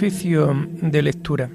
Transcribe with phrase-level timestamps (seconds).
[0.00, 1.50] Oficio de lectura.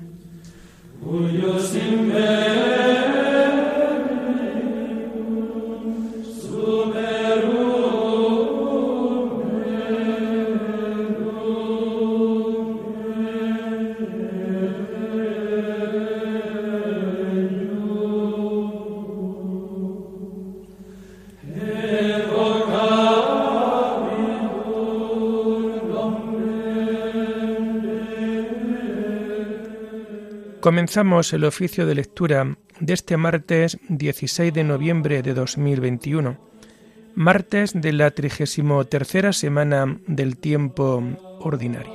[30.65, 36.39] Comenzamos el oficio de lectura de este martes 16 de noviembre de 2021,
[37.13, 41.03] martes de la 33 semana del tiempo
[41.39, 41.93] ordinario.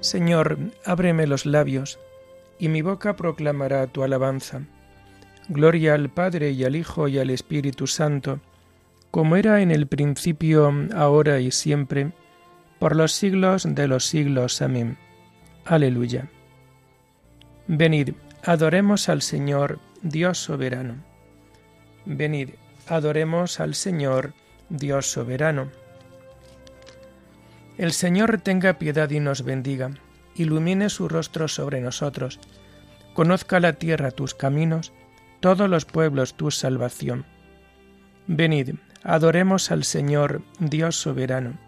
[0.00, 1.98] Señor, ábreme los labios,
[2.58, 4.66] y mi boca proclamará tu alabanza.
[5.48, 8.40] Gloria al Padre y al Hijo y al Espíritu Santo,
[9.10, 12.12] como era en el principio, ahora y siempre,
[12.78, 14.62] por los siglos de los siglos.
[14.62, 14.96] Amén.
[15.64, 16.28] Aleluya.
[17.68, 20.96] Venid, adoremos al Señor, Dios soberano.
[22.04, 22.50] Venid,
[22.88, 24.32] adoremos al Señor,
[24.68, 25.70] Dios soberano.
[27.78, 29.90] El Señor tenga piedad y nos bendiga,
[30.34, 32.40] ilumine su rostro sobre nosotros,
[33.14, 34.92] conozca la tierra tus caminos,
[35.42, 37.26] todos los pueblos tu salvación.
[38.28, 41.58] Venid, adoremos al Señor, Dios soberano.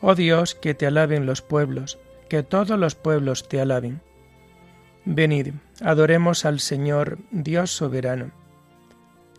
[0.00, 1.98] Oh Dios, que te alaben los pueblos,
[2.30, 4.00] que todos los pueblos te alaben.
[5.04, 8.30] Venid, adoremos al Señor, Dios soberano.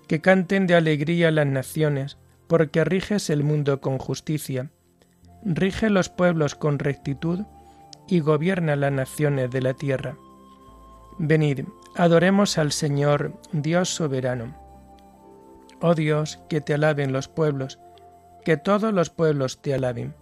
[0.07, 4.69] Que canten de alegría las naciones, porque riges el mundo con justicia.
[5.43, 7.39] Rige los pueblos con rectitud
[8.07, 10.15] y gobierna las naciones de la tierra.
[11.17, 11.65] Venid,
[11.95, 14.55] Adoremos al Señor, Dios soberano.
[15.81, 17.79] Oh Dios, que te alaben los pueblos,
[18.45, 20.15] que todos los pueblos te alaben.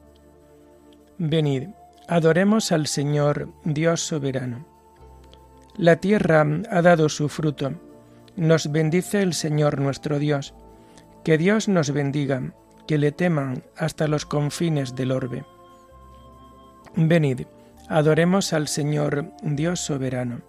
[1.19, 1.69] Venid,
[2.07, 4.65] adoremos al Señor, Dios soberano.
[5.77, 7.73] La tierra ha dado su fruto.
[8.35, 10.55] Nos bendice el Señor nuestro Dios.
[11.23, 12.53] Que Dios nos bendiga,
[12.87, 15.45] que le teman hasta los confines del orbe.
[16.95, 17.41] Venid,
[17.87, 20.48] adoremos al Señor, Dios soberano.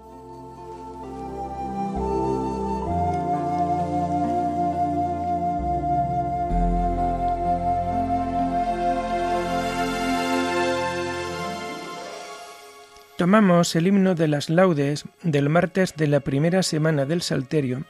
[13.21, 17.85] Tomamos el himno de las laudes del martes de la primera semana del Salterio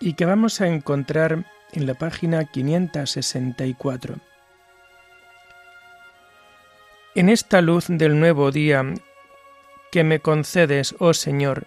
[0.00, 1.44] y que vamos a encontrar
[1.74, 4.14] en la página 564.
[7.14, 8.86] En esta luz del nuevo día
[9.92, 11.66] que me concedes, oh Señor,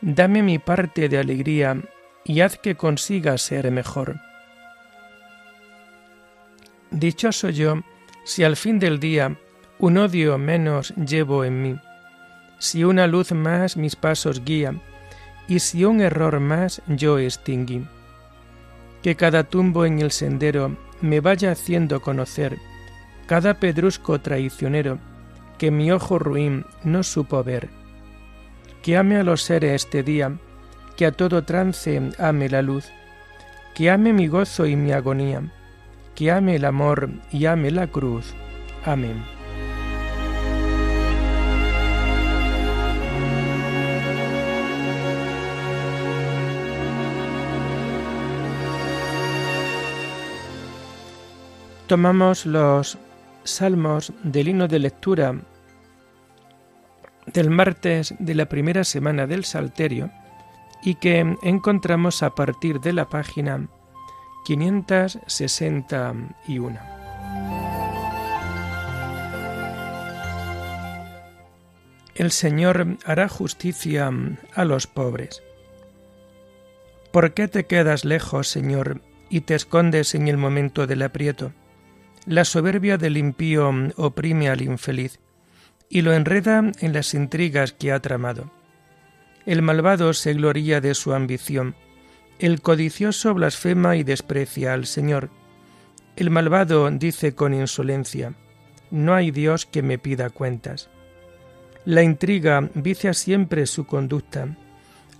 [0.00, 1.76] dame mi parte de alegría
[2.24, 4.16] y haz que consiga ser mejor.
[6.90, 7.82] Dichoso yo
[8.24, 9.36] si al fin del día
[9.78, 11.78] un odio menos llevo en mí
[12.60, 14.74] si una luz más mis pasos guía,
[15.48, 17.84] y si un error más yo extinguí.
[19.02, 22.56] Que cada tumbo en el sendero me vaya haciendo conocer
[23.30, 24.98] cada pedrusco traicionero
[25.56, 27.68] que mi ojo ruin no supo ver.
[28.82, 30.36] Que ame a los seres este día,
[30.96, 32.90] que a todo trance ame la luz,
[33.72, 35.42] que ame mi gozo y mi agonía,
[36.16, 38.34] que ame el amor y ame la cruz.
[38.84, 39.39] Amén.
[51.90, 52.96] Tomamos los
[53.42, 55.34] salmos del himno de lectura
[57.26, 60.12] del martes de la primera semana del Salterio
[60.84, 63.66] y que encontramos a partir de la página
[64.44, 66.78] 561.
[72.14, 74.12] El Señor hará justicia
[74.54, 75.42] a los pobres.
[77.10, 81.52] ¿Por qué te quedas lejos, Señor, y te escondes en el momento del aprieto?
[82.26, 85.18] La soberbia del impío oprime al infeliz
[85.88, 88.50] y lo enreda en las intrigas que ha tramado.
[89.46, 91.74] El malvado se gloría de su ambición,
[92.38, 95.30] el codicioso blasfema y desprecia al Señor.
[96.16, 98.34] El malvado dice con insolencia,
[98.90, 100.90] no hay Dios que me pida cuentas.
[101.84, 104.56] La intriga vicia siempre su conducta,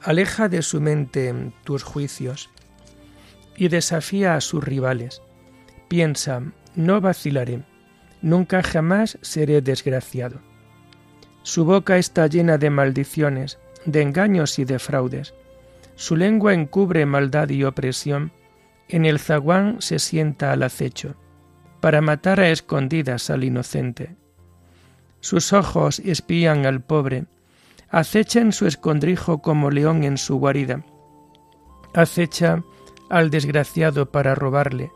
[0.02, 2.50] aleja de su mente tus juicios
[3.56, 5.22] y desafía a sus rivales.
[5.88, 6.42] Piensa,
[6.74, 7.62] no vacilaré,
[8.22, 10.40] nunca jamás seré desgraciado.
[11.42, 15.34] Su boca está llena de maldiciones, de engaños y de fraudes.
[15.94, 18.32] Su lengua encubre maldad y opresión.
[18.88, 21.14] En el zaguán se sienta al acecho,
[21.80, 24.16] para matar a escondidas al inocente.
[25.20, 27.26] Sus ojos espían al pobre,
[27.88, 30.84] acecha en su escondrijo como león en su guarida.
[31.94, 32.62] Acecha
[33.08, 34.90] al desgraciado para robarle,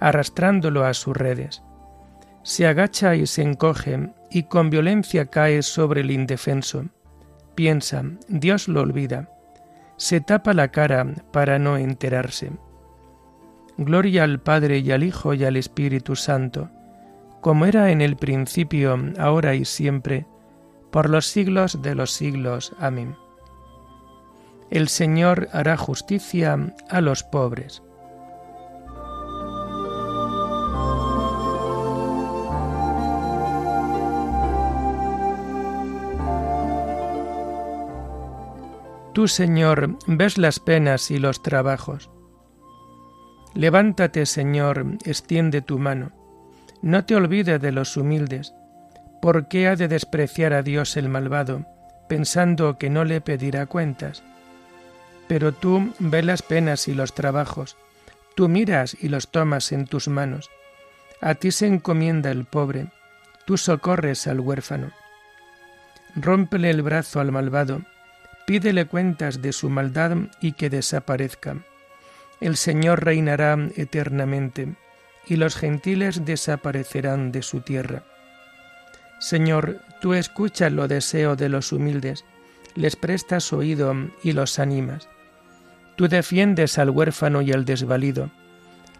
[0.00, 1.62] arrastrándolo a sus redes.
[2.42, 6.86] Se agacha y se encoge y con violencia cae sobre el indefenso.
[7.54, 9.30] Piensa, Dios lo olvida.
[9.96, 12.52] Se tapa la cara para no enterarse.
[13.76, 16.70] Gloria al Padre y al Hijo y al Espíritu Santo,
[17.40, 20.26] como era en el principio, ahora y siempre,
[20.90, 22.74] por los siglos de los siglos.
[22.78, 23.16] Amén.
[24.70, 27.82] El Señor hará justicia a los pobres.
[39.12, 42.10] Tú, Señor, ves las penas y los trabajos.
[43.54, 46.12] Levántate, Señor, extiende tu mano.
[46.82, 48.54] No te olvides de los humildes.
[49.20, 51.66] ¿Por qué ha de despreciar a Dios el malvado,
[52.08, 54.22] pensando que no le pedirá cuentas?
[55.26, 57.76] Pero tú ves las penas y los trabajos,
[58.36, 60.50] tú miras y los tomas en tus manos.
[61.20, 62.92] A ti se encomienda el pobre,
[63.44, 64.92] tú socorres al huérfano.
[66.14, 67.82] Rómpele el brazo al malvado,
[68.48, 71.58] pídele cuentas de su maldad y que desaparezca.
[72.40, 74.74] El Señor reinará eternamente,
[75.26, 78.04] y los gentiles desaparecerán de su tierra.
[79.18, 82.24] Señor, tú escuchas lo deseo de los humildes,
[82.74, 85.10] les prestas oído y los animas.
[85.96, 88.30] Tú defiendes al huérfano y al desvalido,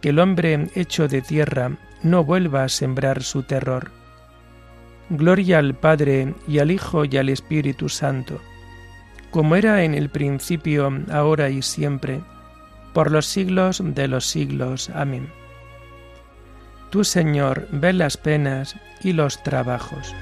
[0.02, 1.70] que el hombre hecho de tierra
[2.02, 3.92] no vuelva a sembrar su terror.
[5.08, 8.42] Gloria al Padre y al Hijo y al Espíritu Santo
[9.30, 12.20] como era en el principio, ahora y siempre,
[12.92, 14.90] por los siglos de los siglos.
[14.94, 15.28] Amén.
[16.90, 20.14] Tú, Señor, ves las penas y los trabajos.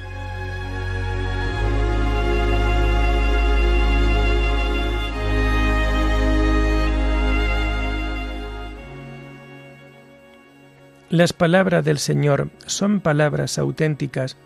[11.08, 14.36] Las palabras del Señor son palabras auténticas,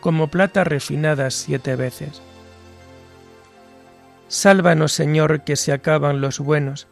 [0.00, 2.22] como plata refinada siete veces.
[4.28, 6.88] Sálvanos, Señor, que se acaban los buenos,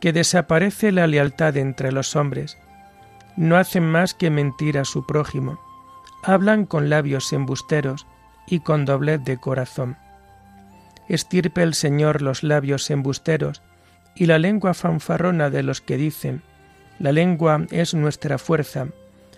[0.00, 2.58] que desaparece la lealtad entre los hombres.
[3.36, 5.60] No hacen más que mentir a su prójimo,
[6.22, 8.06] hablan con labios embusteros
[8.46, 9.96] y con doblez de corazón.
[11.08, 13.62] Estirpe el Señor los labios embusteros
[14.14, 16.42] y la lengua fanfarrona de los que dicen,
[16.98, 18.86] la lengua es nuestra fuerza,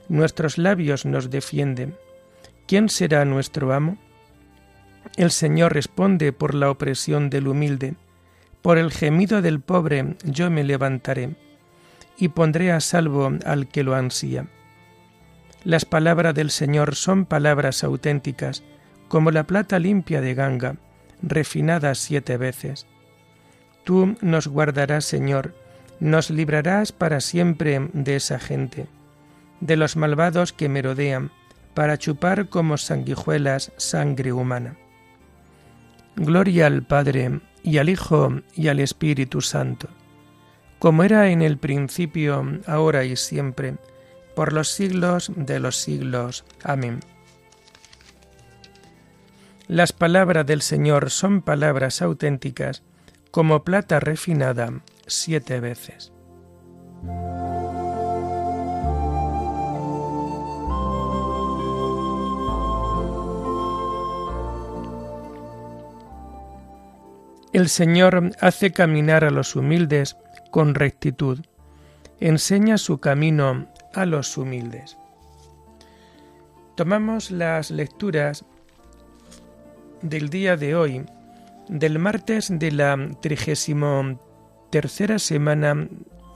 [0.09, 1.97] nuestros labios nos defienden.
[2.67, 3.99] ¿Quién será nuestro amo?
[5.17, 7.95] El Señor responde por la opresión del humilde,
[8.62, 11.37] por el gemido del pobre yo me levantaré,
[12.17, 14.47] y pondré a salvo al que lo ansía.
[15.64, 18.62] Las palabras del Señor son palabras auténticas,
[19.09, 20.76] como la plata limpia de ganga,
[21.23, 22.87] refinada siete veces.
[23.85, 25.55] Tú nos guardarás, Señor,
[26.00, 28.87] nos librarás para siempre de esa gente,
[29.61, 31.31] de los malvados que merodean,
[31.75, 34.76] para chupar como sanguijuelas sangre humana.
[36.16, 39.88] Gloria al Padre, y al Hijo, y al Espíritu Santo,
[40.78, 43.76] como era en el principio, ahora y siempre,
[44.35, 46.44] por los siglos de los siglos.
[46.62, 47.00] Amén.
[49.66, 52.83] Las palabras del Señor son palabras auténticas,
[53.30, 56.12] como plata refinada siete veces.
[67.54, 70.16] El Señor hace caminar a los humildes
[70.50, 71.38] con rectitud,
[72.18, 74.99] enseña su camino a los humildes.
[76.75, 78.44] Tomamos las lecturas
[80.02, 81.06] del día de hoy,
[81.68, 84.18] del martes de la trigésimo
[84.70, 85.88] tercera semana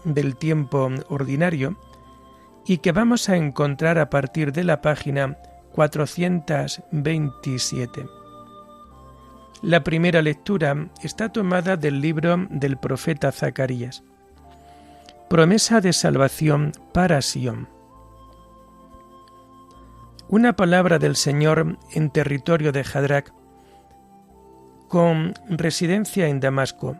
[0.04, 1.76] del tiempo ordinario,
[2.64, 5.36] y que vamos a encontrar a partir de la página
[5.72, 8.17] 427.
[9.62, 14.04] La primera lectura está tomada del libro del profeta Zacarías.
[15.28, 17.68] Promesa de salvación para Sión.
[20.28, 23.32] Una palabra del Señor en territorio de Hadrach
[24.86, 26.96] con residencia en Damasco,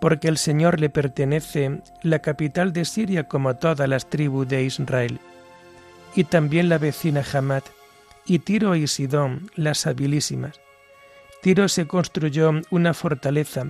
[0.00, 5.20] porque el Señor le pertenece la capital de Siria como todas las tribus de Israel,
[6.16, 7.64] y también la vecina Hamad,
[8.24, 10.58] y Tiro y Sidón, las habilísimas.
[11.42, 13.66] Tiro se construyó una fortaleza,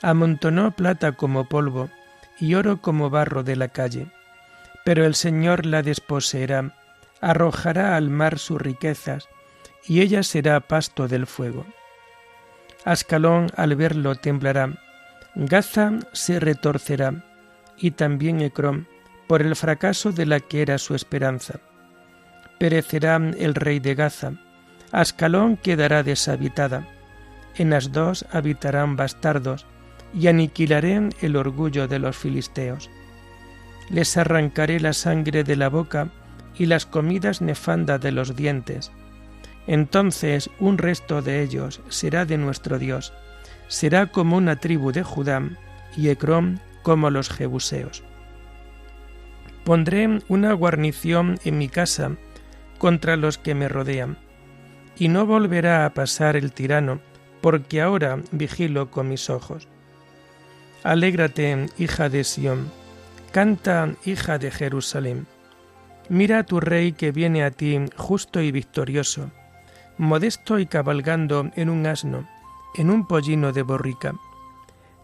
[0.00, 1.90] amontonó plata como polvo
[2.38, 4.06] y oro como barro de la calle.
[4.86, 6.74] Pero el Señor la desposeerá,
[7.20, 9.28] arrojará al mar sus riquezas,
[9.86, 11.66] y ella será pasto del fuego.
[12.86, 14.72] Ascalón al verlo temblará,
[15.34, 17.22] Gaza se retorcerá,
[17.76, 18.88] y también Ecrón,
[19.28, 21.60] por el fracaso de la que era su esperanza.
[22.58, 24.32] Perecerá el rey de Gaza,
[24.90, 26.88] Ascalón quedará deshabitada,
[27.60, 29.66] en las dos habitarán bastardos,
[30.14, 32.90] y aniquilaré el orgullo de los filisteos.
[33.90, 36.08] Les arrancaré la sangre de la boca
[36.56, 38.90] y las comidas nefandas de los dientes.
[39.66, 43.12] Entonces un resto de ellos será de nuestro Dios,
[43.68, 45.42] será como una tribu de Judá
[45.96, 48.02] y Ecrón como los jebuseos.
[49.64, 52.12] Pondré una guarnición en mi casa
[52.78, 54.16] contra los que me rodean,
[54.96, 57.00] y no volverá a pasar el tirano,
[57.40, 59.68] porque ahora vigilo con mis ojos.
[60.82, 62.70] Alégrate, hija de Sión,
[63.32, 65.26] canta, hija de Jerusalén.
[66.08, 69.30] Mira a tu rey que viene a ti justo y victorioso,
[69.98, 72.26] modesto y cabalgando en un asno,
[72.74, 74.14] en un pollino de borrica.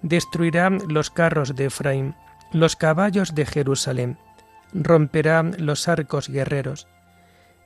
[0.02, 2.14] Destruirá los carros de Efraín,
[2.52, 4.18] los caballos de Jerusalén,
[4.72, 6.86] romperá los arcos guerreros,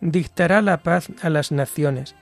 [0.00, 2.14] dictará la paz a las naciones,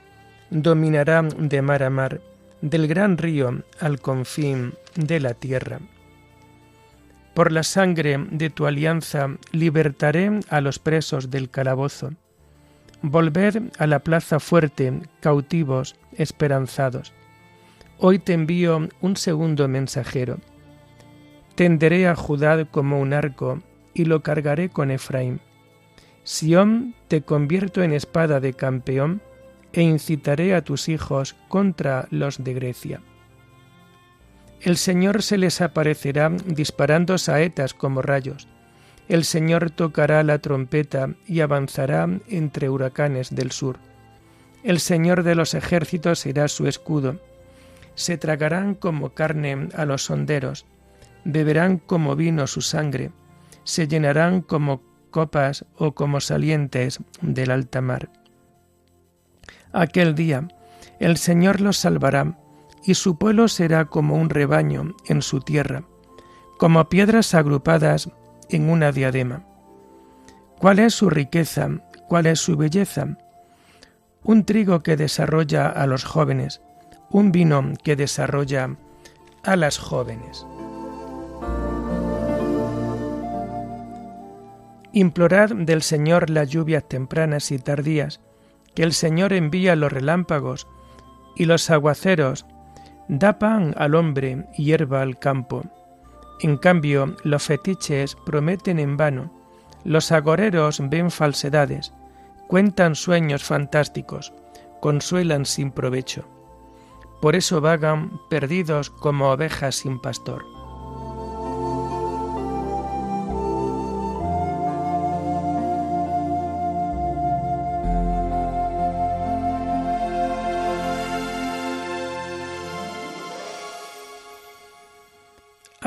[0.49, 2.21] dominará de mar a mar,
[2.61, 5.79] del gran río al confín de la tierra.
[7.33, 12.11] Por la sangre de tu alianza libertaré a los presos del calabozo.
[13.01, 17.13] Volved a la plaza fuerte, cautivos, esperanzados.
[17.97, 20.37] Hoy te envío un segundo mensajero.
[21.55, 23.61] Tenderé a Judá como un arco
[23.93, 25.39] y lo cargaré con Efraín.
[26.23, 29.21] Sión te convierto en espada de campeón
[29.73, 33.01] e incitaré a tus hijos contra los de Grecia.
[34.61, 38.47] El Señor se les aparecerá disparando saetas como rayos.
[39.07, 43.79] El Señor tocará la trompeta y avanzará entre huracanes del sur.
[44.63, 47.19] El Señor de los ejércitos será su escudo.
[47.95, 50.65] Se tragarán como carne a los honderos,
[51.23, 53.11] beberán como vino su sangre,
[53.63, 58.09] se llenarán como copas o como salientes del alta mar.
[59.71, 60.47] Aquel día
[60.99, 62.37] el Señor los salvará,
[62.83, 65.83] y su pueblo será como un rebaño en su tierra,
[66.57, 68.09] como piedras agrupadas
[68.49, 69.45] en una diadema.
[70.59, 71.69] ¿Cuál es su riqueza?
[72.07, 73.17] ¿Cuál es su belleza?
[74.23, 76.61] Un trigo que desarrolla a los jóvenes,
[77.09, 78.75] un vino que desarrolla
[79.43, 80.45] a las jóvenes.
[84.91, 88.19] Implorad del Señor las lluvias tempranas y tardías,
[88.75, 90.67] que el Señor envía los relámpagos
[91.35, 92.45] y los aguaceros,
[93.07, 95.63] da pan al hombre y hierba al campo.
[96.41, 99.33] En cambio, los fetiches prometen en vano,
[99.83, 101.93] los agoreros ven falsedades,
[102.47, 104.33] cuentan sueños fantásticos,
[104.79, 106.25] consuelan sin provecho.
[107.21, 110.58] Por eso vagan perdidos como ovejas sin pastor.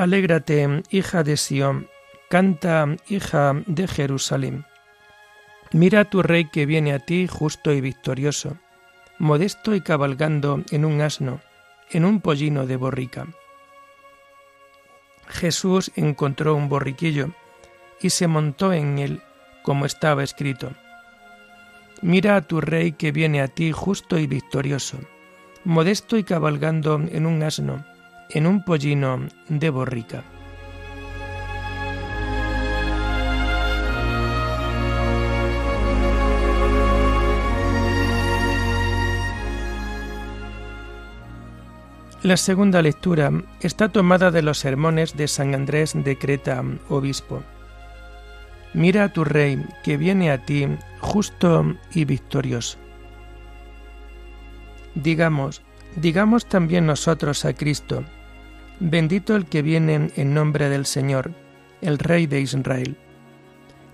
[0.02, 1.88] Alégrate, hija de Sión,
[2.28, 4.64] canta, hija de Jerusalén.
[5.70, 8.56] Mira a tu rey que viene a ti justo y victorioso,
[9.20, 11.40] modesto y cabalgando en un asno,
[11.92, 13.28] en un pollino de borrica.
[15.28, 17.28] Jesús encontró un borriquillo
[18.00, 19.22] y se montó en él,
[19.62, 20.72] como estaba escrito.
[22.00, 24.98] Mira a tu rey que viene a ti justo y victorioso,
[25.62, 27.84] modesto y cabalgando en un asno,
[28.30, 30.24] en un pollino de borrica.
[42.22, 47.42] La segunda lectura está tomada de los sermones de San Andrés de Creta, obispo.
[48.74, 50.68] Mira a tu rey que viene a ti
[51.00, 52.78] justo y victorioso.
[54.94, 55.62] Digamos,
[55.96, 58.04] digamos también nosotros a Cristo,
[58.84, 61.30] Bendito el que viene en nombre del Señor,
[61.82, 62.96] el Rey de Israel.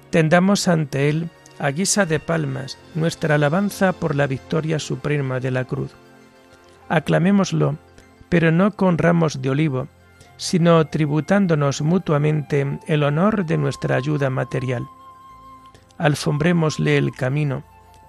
[0.08, 1.28] Tendamos ante Él,
[1.58, 5.92] a guisa de palmas, nuestra alabanza por la victoria suprema de la cruz.
[6.88, 7.76] Aclamémoslo,
[8.30, 9.88] pero no con ramos de olivo,
[10.38, 14.86] sino tributándonos mutuamente el honor de nuestra ayuda material.
[15.98, 17.62] Alfombrémosle el camino,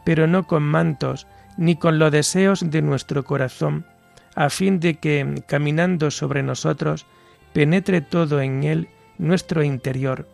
[0.05, 1.27] pero no con mantos,
[1.59, 3.85] ni con los deseos de nuestro corazón,
[4.33, 7.05] a fin de que, caminando sobre nosotros,
[7.51, 8.87] penetre todo en él
[9.17, 10.25] nuestro interior,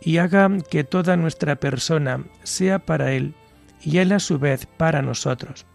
[0.00, 3.34] y haga que toda nuestra persona sea para él,
[3.82, 5.66] y él a su vez para nosotros.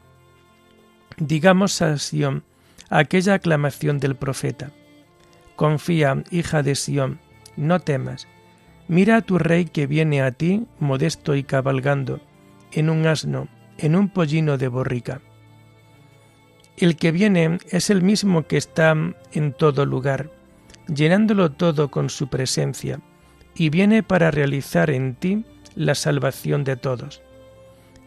[1.17, 2.43] Digamos a Sión
[2.89, 4.72] aquella aclamación del profeta.
[5.55, 7.19] Confía, hija de Sión,
[7.55, 8.27] no temas.
[8.88, 12.19] Mira a tu rey que viene a ti, modesto y cabalgando,
[12.72, 15.22] en un asno, en un pollino de borrica.
[16.77, 18.96] El que viene es el mismo que está
[19.32, 20.32] en todo lugar,
[20.88, 23.00] llenándolo todo con su presencia,
[23.55, 27.22] y viene para realizar en ti la salvación de todos.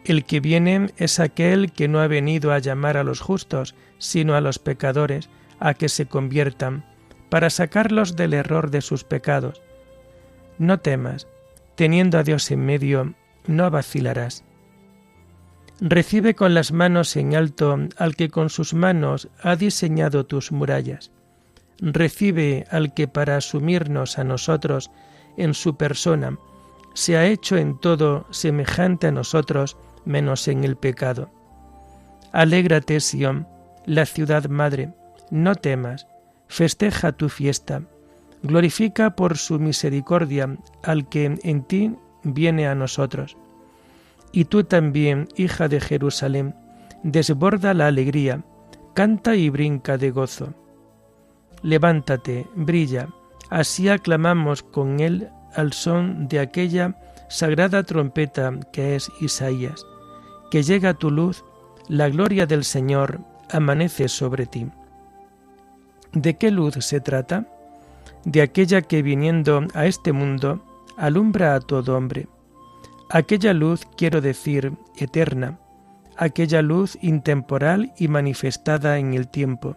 [0.04, 4.34] El que viene es aquel que no ha venido a llamar a los justos, sino
[4.34, 5.28] a los pecadores,
[5.60, 6.84] a que se conviertan,
[7.30, 9.62] para sacarlos del error de sus pecados.
[10.58, 11.26] No temas,
[11.74, 13.14] teniendo a Dios en medio,
[13.46, 14.44] no vacilarás.
[15.80, 21.12] Recibe con las manos en alto al que con sus manos ha diseñado tus murallas.
[21.80, 24.90] Recibe al que para asumirnos a nosotros
[25.36, 26.36] en su persona
[26.94, 31.30] se ha hecho en todo semejante a nosotros menos en el pecado.
[32.32, 33.46] Alégrate, Sión,
[33.86, 34.92] la ciudad madre,
[35.30, 36.08] no temas,
[36.48, 37.82] festeja tu fiesta,
[38.42, 41.94] glorifica por su misericordia al que en ti
[42.24, 43.36] viene a nosotros.
[44.32, 46.54] Y tú también, hija de Jerusalén,
[47.02, 48.44] desborda la alegría,
[48.94, 50.54] canta y brinca de gozo.
[51.62, 53.08] Levántate, brilla,
[53.50, 56.96] así aclamamos con él al son de aquella
[57.28, 59.84] sagrada trompeta que es Isaías
[60.50, 61.44] que llega tu luz,
[61.88, 64.68] la gloria del Señor amanece sobre ti.
[66.12, 67.46] ¿De qué luz se trata?
[68.24, 70.62] De aquella que viniendo a este mundo
[70.96, 72.28] alumbra a todo hombre.
[73.10, 75.58] Aquella luz, quiero decir, eterna,
[76.18, 79.76] aquella luz intemporal y manifestada en el tiempo,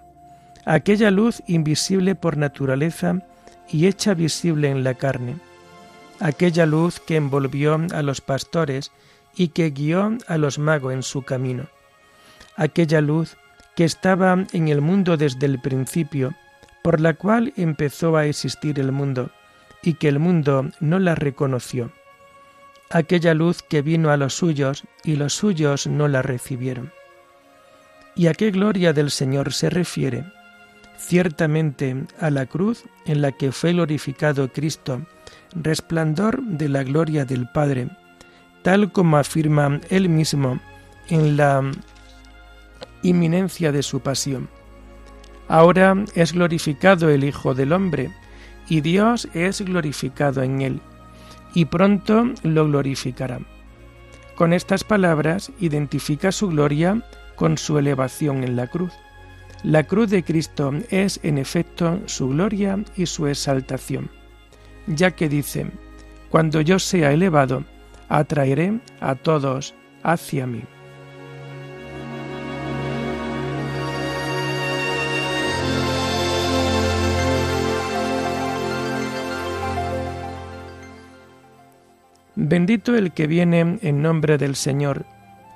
[0.66, 3.22] aquella luz invisible por naturaleza
[3.70, 5.38] y hecha visible en la carne,
[6.20, 8.92] aquella luz que envolvió a los pastores
[9.34, 11.68] y que guió a los magos en su camino.
[12.58, 13.38] Aquella luz
[13.78, 16.36] que estaba en el mundo desde el principio,
[16.84, 19.32] por la cual empezó a existir el mundo,
[19.84, 21.94] y que el mundo no la reconoció.
[22.94, 26.92] Aquella luz que vino a los suyos, y los suyos no la recibieron.
[28.16, 30.26] ¿Y a qué gloria del Señor se refiere?
[30.98, 35.02] Ciertamente a la cruz en la que fue glorificado Cristo,
[35.56, 37.88] resplandor de la gloria del Padre,
[38.62, 40.60] tal como afirma él mismo
[41.08, 41.72] en la
[43.04, 44.50] inminencia de su pasión.
[45.48, 48.12] Ahora es glorificado el Hijo del Hombre,
[48.68, 50.82] y Dios es glorificado en él,
[51.54, 53.40] y pronto lo glorificará.
[54.36, 57.04] Con estas palabras identifica su gloria
[57.36, 58.94] con su elevación en la cruz.
[59.64, 64.10] La cruz de Cristo es en efecto su gloria y su exaltación,
[64.88, 65.72] ya que dice,
[66.30, 67.64] cuando yo sea elevado,
[68.10, 70.64] atraeré a todos hacia mí.
[82.52, 85.06] Bendito el que viene en nombre del Señor.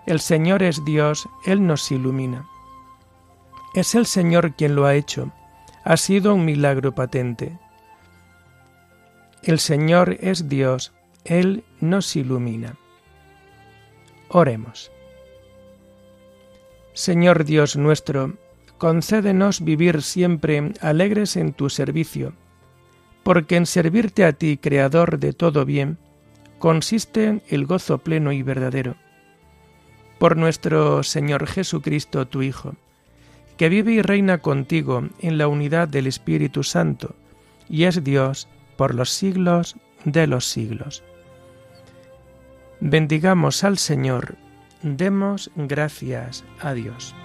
[0.08, 2.48] El Señor es Dios, Él nos ilumina.
[3.74, 5.34] Es el Señor quien lo ha hecho.
[5.84, 7.60] Ha sido un milagro patente.
[9.44, 10.94] El Señor es Dios,
[11.26, 12.78] él nos ilumina.
[14.30, 14.90] Oremos.
[16.94, 18.36] Señor Dios nuestro,
[18.78, 22.32] concédenos vivir siempre alegres en tu servicio,
[23.24, 25.98] porque en servirte a ti, Creador de todo bien,
[26.60, 28.96] consiste el gozo pleno y verdadero.
[30.20, 32.76] Por nuestro Señor Jesucristo, tu Hijo,
[33.58, 37.16] que vive y reina contigo en la unidad del Espíritu Santo,
[37.70, 41.04] y es Dios por los siglos de los siglos.
[42.80, 44.36] Bendigamos al Señor,
[44.82, 47.16] demos gracias a Dios.